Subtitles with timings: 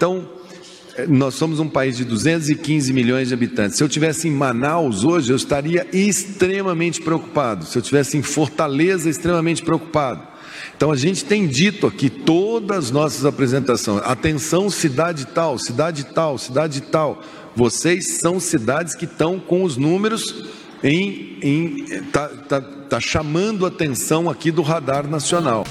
[0.00, 0.26] Então,
[1.08, 3.76] nós somos um país de 215 milhões de habitantes.
[3.76, 7.66] Se eu tivesse em Manaus hoje, eu estaria extremamente preocupado.
[7.66, 10.22] Se eu tivesse em Fortaleza, extremamente preocupado.
[10.74, 16.38] Então a gente tem dito aqui todas as nossas apresentações, atenção cidade tal, cidade tal,
[16.38, 17.22] cidade tal.
[17.54, 20.48] Vocês são cidades que estão com os números
[20.82, 25.66] em, em tá, tá, tá chamando atenção aqui do radar nacional.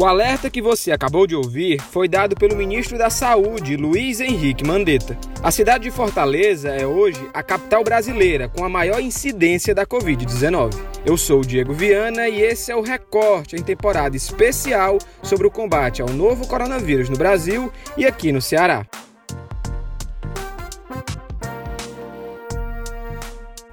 [0.00, 4.64] O alerta que você acabou de ouvir foi dado pelo ministro da Saúde, Luiz Henrique
[4.64, 5.18] Mandetta.
[5.42, 10.72] A cidade de Fortaleza é hoje a capital brasileira com a maior incidência da Covid-19.
[11.04, 15.50] Eu sou o Diego Viana e esse é o Recorte em temporada especial sobre o
[15.50, 18.86] combate ao novo coronavírus no Brasil e aqui no Ceará.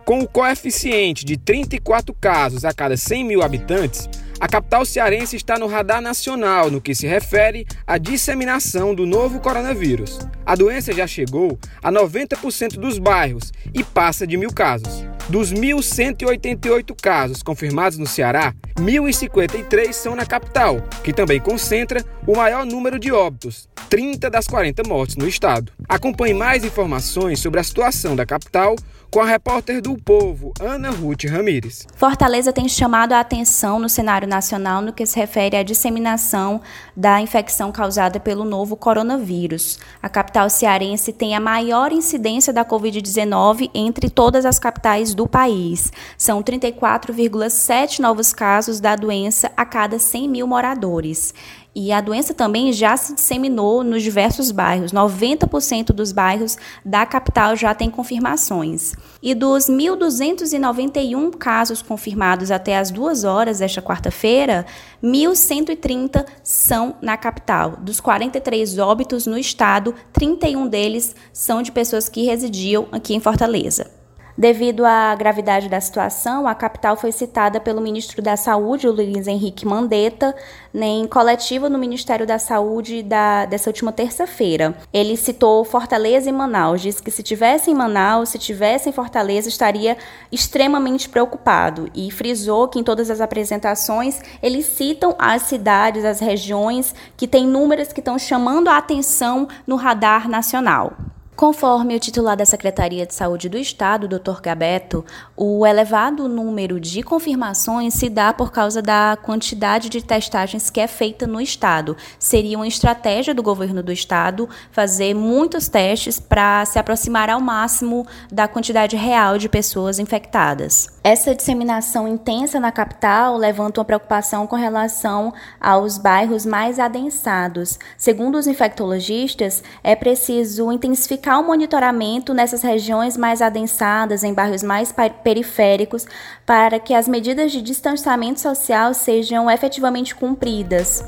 [0.03, 5.57] Com o coeficiente de 34 casos a cada 100 mil habitantes, a capital cearense está
[5.57, 10.19] no radar nacional no que se refere à disseminação do novo coronavírus.
[10.45, 15.05] A doença já chegou a 90% dos bairros e passa de mil casos.
[15.29, 22.63] Dos 1.188 casos confirmados no Ceará, 1.053 são na capital, que também concentra o maior
[22.63, 25.71] número de óbitos, 30 das 40 mortes no estado.
[25.87, 28.75] Acompanhe mais informações sobre a situação da capital
[29.11, 31.87] com a repórter do Povo, Ana Ruth Ramires.
[31.95, 36.59] Fortaleza tem chamado a atenção no cenário nacional no que se refere à disseminação
[36.93, 39.79] da infecção causada pelo novo coronavírus.
[40.03, 45.93] A capital cearense tem a maior incidência da Covid-19 entre todas as capitais do país.
[46.17, 51.33] São 34,7 novos casos da doença a cada 100 mil moradores.
[51.75, 54.93] E a doença também já se disseminou nos diversos bairros.
[54.93, 58.93] 90% dos bairros da capital já tem confirmações.
[59.21, 64.65] E dos 1.291 casos confirmados até as duas horas desta quarta-feira,
[65.03, 67.71] 1.130 são na capital.
[67.81, 73.94] Dos 43 óbitos no estado, 31 deles são de pessoas que residiam aqui em Fortaleza.
[74.37, 79.65] Devido à gravidade da situação, a capital foi citada pelo ministro da Saúde, Luiz Henrique
[79.65, 80.35] Mandetta,
[80.73, 84.75] em coletiva no Ministério da Saúde da, dessa última terça-feira.
[84.91, 89.47] Ele citou Fortaleza e Manaus, disse que se tivesse em Manaus, se tivesse em Fortaleza,
[89.47, 89.95] estaria
[90.29, 96.93] extremamente preocupado e frisou que em todas as apresentações eles citam as cidades, as regiões
[97.15, 100.91] que têm números que estão chamando a atenção no radar nacional.
[101.35, 104.39] Conforme o titular da Secretaria de Saúde do Estado, Dr.
[104.41, 105.03] Gabeto,
[105.35, 110.87] o elevado número de confirmações se dá por causa da quantidade de testagens que é
[110.87, 111.97] feita no Estado.
[112.17, 118.07] Seria uma estratégia do governo do Estado fazer muitos testes para se aproximar ao máximo
[118.31, 120.87] da quantidade real de pessoas infectadas.
[121.03, 127.77] Essa disseminação intensa na capital levanta uma preocupação com relação aos bairros mais adensados.
[127.97, 134.61] Segundo os infectologistas, é preciso intensificar intensificar o monitoramento nessas regiões mais adensadas, em bairros
[134.61, 134.93] mais
[135.23, 136.05] periféricos,
[136.45, 141.03] para que as medidas de distanciamento social sejam efetivamente cumpridas.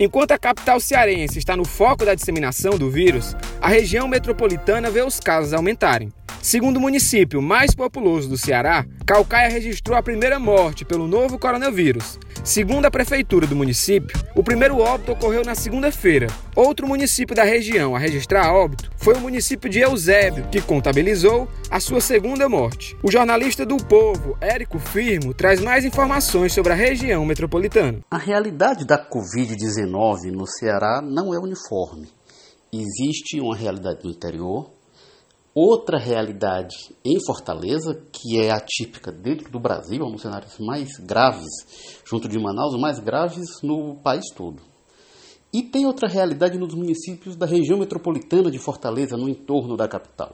[0.00, 5.02] Enquanto a capital cearense está no foco da disseminação do vírus, a região metropolitana vê
[5.02, 6.12] os casos aumentarem.
[6.40, 12.18] Segundo o município mais populoso do Ceará, Calcaia registrou a primeira morte pelo novo coronavírus.
[12.48, 16.28] Segundo a prefeitura do município, o primeiro óbito ocorreu na segunda-feira.
[16.56, 21.78] Outro município da região a registrar óbito foi o município de Eusébio, que contabilizou a
[21.78, 22.96] sua segunda morte.
[23.02, 28.00] O jornalista do Povo, Érico Firmo, traz mais informações sobre a região metropolitana.
[28.10, 32.08] A realidade da Covid-19 no Ceará não é uniforme.
[32.72, 34.70] Existe uma realidade no interior,
[35.58, 40.88] outra realidade em Fortaleza, que é atípica dentro do Brasil, é um dos cenários mais
[41.00, 41.48] graves,
[42.04, 44.62] junto de Manaus, mais graves no país todo.
[45.52, 50.32] E tem outra realidade nos municípios da região metropolitana de Fortaleza, no entorno da capital.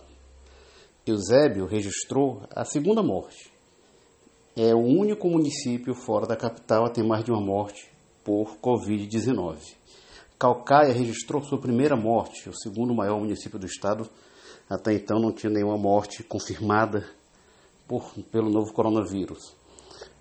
[1.06, 3.50] Eusébio registrou a segunda morte.
[4.56, 7.90] É o único município fora da capital a ter mais de uma morte
[8.22, 9.58] por Covid-19.
[10.38, 14.08] Calcaia registrou sua primeira morte, o segundo maior município do estado,
[14.68, 17.06] até então não tinha nenhuma morte confirmada
[17.86, 19.54] por, pelo novo coronavírus.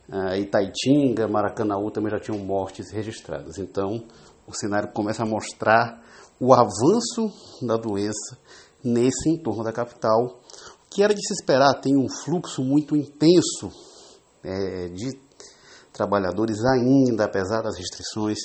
[0.10, 3.58] Uh, Itaitinga, Maracanaú também já tinham mortes registradas.
[3.58, 4.04] Então,
[4.46, 6.04] o cenário começa a mostrar
[6.40, 7.32] o avanço
[7.62, 8.38] da doença
[8.84, 10.42] nesse entorno da capital,
[10.90, 11.80] que era de se esperar.
[11.80, 13.72] Tem um fluxo muito intenso
[14.44, 15.18] é, de
[15.94, 18.40] trabalhadores ainda, apesar das restrições,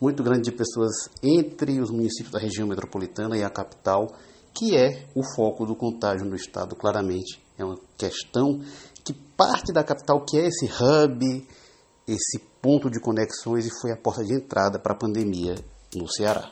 [0.00, 4.08] muito grande de pessoas entre os municípios da região metropolitana e a capital
[4.54, 7.42] que é o foco do contágio no estado, claramente.
[7.58, 8.60] É uma questão
[9.04, 11.46] que parte da capital, que é esse hub,
[12.06, 15.56] esse ponto de conexões, e foi a porta de entrada para a pandemia
[15.94, 16.50] no Ceará.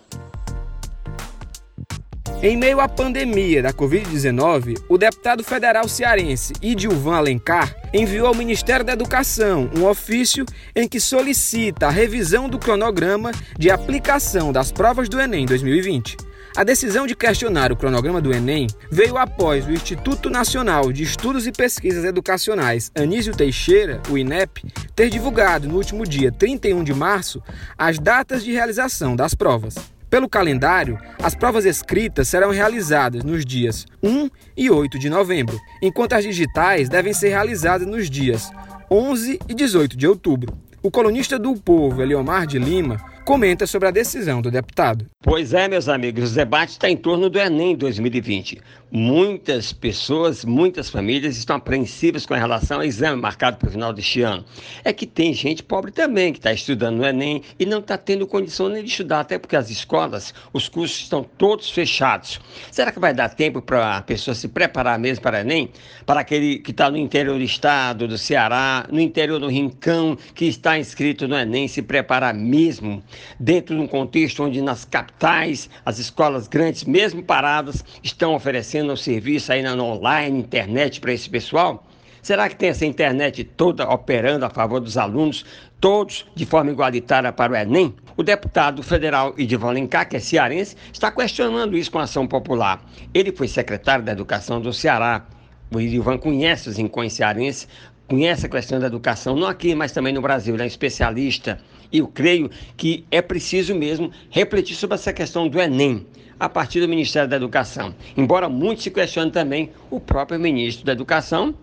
[2.42, 8.84] Em meio à pandemia da Covid-19, o deputado federal cearense Idilvan Alencar enviou ao Ministério
[8.84, 10.44] da Educação um ofício
[10.74, 16.31] em que solicita a revisão do cronograma de aplicação das provas do Enem 2020.
[16.54, 21.46] A decisão de questionar o cronograma do Enem veio após o Instituto Nacional de Estudos
[21.46, 24.62] e Pesquisas Educacionais Anísio Teixeira, o INEP,
[24.94, 27.42] ter divulgado no último dia 31 de março
[27.76, 29.76] as datas de realização das provas.
[30.10, 36.12] Pelo calendário, as provas escritas serão realizadas nos dias 1 e 8 de novembro, enquanto
[36.12, 38.50] as digitais devem ser realizadas nos dias
[38.90, 40.52] 11 e 18 de outubro.
[40.82, 45.06] O colunista do Povo, Eliomar de Lima, comenta sobre a decisão do deputado.
[45.22, 48.60] Pois é, meus amigos, o debate está em torno do Enem 2020.
[48.90, 54.20] Muitas pessoas, muitas famílias estão apreensivas com relação ao exame marcado para o final deste
[54.20, 54.44] ano.
[54.84, 58.26] É que tem gente pobre também que está estudando no Enem e não está tendo
[58.26, 62.38] condição nem de estudar, até porque as escolas, os cursos estão todos fechados.
[62.70, 65.70] Será que vai dar tempo para a pessoa se preparar mesmo para o Enem?
[66.04, 70.44] Para aquele que está no interior do estado, do Ceará, no interior do Rincão, que
[70.44, 73.02] está inscrito no Enem, se preparar mesmo?
[73.38, 78.96] Dentro de um contexto onde nas capitais, as escolas grandes, mesmo paradas, estão oferecendo um
[78.96, 81.86] serviço aí na online, internet para esse pessoal?
[82.22, 85.44] Será que tem essa internet toda operando a favor dos alunos,
[85.80, 87.96] todos de forma igualitária para o Enem?
[88.16, 92.80] O deputado federal Edivan Alencar, que é cearense, está questionando isso com a ação popular.
[93.12, 95.26] Ele foi secretário da Educação do Ceará.
[95.74, 97.66] O Edivan conhece os rincões cearenses,
[98.12, 101.58] conhece a questão da educação, não aqui, mas também no Brasil, ele é especialista.
[101.90, 106.06] E eu creio que é preciso mesmo refletir sobre essa questão do Enem
[106.38, 107.94] a partir do Ministério da Educação.
[108.14, 111.54] Embora muitos se questionem também o próprio ministro da Educação,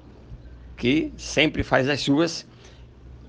[0.75, 2.48] que sempre faz as suas,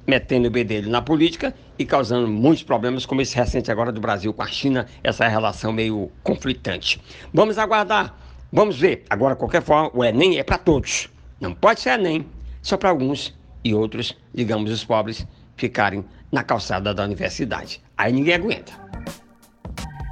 [0.06, 4.32] metendo o bedelho na política e causando muitos problemas, como esse recente agora do Brasil
[4.32, 6.99] com a China, essa relação meio conflitante.
[7.34, 8.16] Vamos aguardar,
[8.50, 9.05] vamos ver.
[9.11, 11.11] Agora, qualquer forma, o Enem é para todos.
[11.38, 12.25] Não pode ser Enem
[12.62, 13.34] só para alguns
[13.64, 15.26] e outros, digamos, os pobres,
[15.56, 17.82] ficarem na calçada da universidade.
[17.96, 18.72] Aí ninguém aguenta.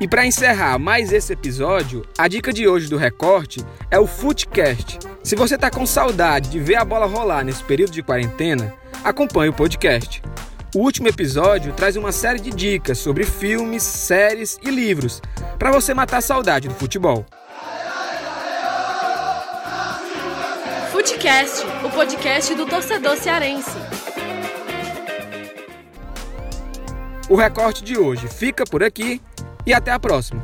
[0.01, 4.99] E para encerrar mais esse episódio, a dica de hoje do recorte é o Footcast.
[5.25, 8.73] Se você está com saudade de ver a bola rolar nesse período de quarentena,
[9.03, 10.23] acompanhe o podcast.
[10.75, 15.21] O último episódio traz uma série de dicas sobre filmes, séries e livros
[15.59, 17.27] para você matar a saudade do futebol.
[21.29, 23.77] Footcast, o podcast do torcedor cearense.
[27.29, 29.21] O recorte de hoje fica por aqui
[29.67, 30.41] e até a próxima.